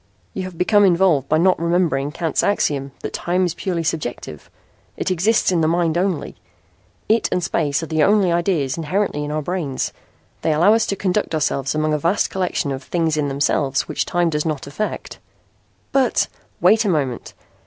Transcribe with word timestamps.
You 0.33 0.41
have 0.45 0.57
become 0.57 0.83
involved 0.83 1.29
by 1.29 1.37
not 1.37 1.59
remembering 1.59 2.11
Kant's 2.11 2.41
axiom 2.41 2.91
that 3.01 3.13
time 3.13 3.45
is 3.45 3.53
purely 3.53 3.83
subjective. 3.83 4.49
It 4.97 5.11
exists 5.11 5.51
in 5.51 5.61
the 5.61 5.67
mind 5.67 5.95
only. 5.95 6.35
It 7.07 7.29
and 7.31 7.43
space 7.43 7.83
are 7.83 7.85
the 7.85 8.01
only 8.01 8.31
ideas 8.31 8.77
inherently 8.77 9.23
in 9.23 9.29
our 9.29 9.43
brains. 9.43 9.93
They 10.41 10.53
allow 10.53 10.73
us 10.73 10.87
to 10.87 10.95
conduct 10.95 11.35
ourselves 11.35 11.75
among 11.75 11.93
a 11.93 11.99
vast 11.99 12.31
collection 12.31 12.71
of 12.71 12.81
things 12.81 13.15
in 13.15 13.27
themselves 13.27 13.87
which 13.87 14.07
time 14.07 14.31
does 14.31 14.43
not 14.43 14.65
affect." 14.65 15.19
"But" 15.91 16.27
"Wait 16.61 16.83
a 16.83 16.89
moment. 16.89 17.35